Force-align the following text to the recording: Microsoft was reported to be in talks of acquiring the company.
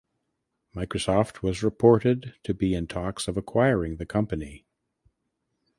Microsoft 0.75 1.43
was 1.43 1.61
reported 1.61 2.33
to 2.41 2.55
be 2.55 2.73
in 2.73 2.87
talks 2.87 3.27
of 3.27 3.37
acquiring 3.37 3.97
the 3.97 4.05
company. 4.07 4.65